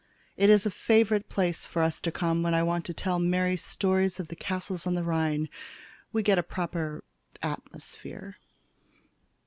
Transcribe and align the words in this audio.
It 0.35 0.49
is 0.49 0.65
a 0.65 0.71
favorite 0.71 1.29
place 1.29 1.63
for 1.67 1.83
us 1.83 2.01
to 2.01 2.11
come 2.11 2.41
when 2.41 2.55
I 2.55 2.63
want 2.63 2.85
to 2.85 2.91
tell 2.93 3.19
Mary 3.19 3.55
stories 3.55 4.19
of 4.19 4.29
the 4.29 4.35
castles 4.35 4.87
on 4.87 4.95
the 4.95 5.03
Rhine. 5.03 5.47
We 6.11 6.23
get 6.23 6.39
a 6.39 6.41
proper 6.41 7.03
atmosphere. 7.43 8.37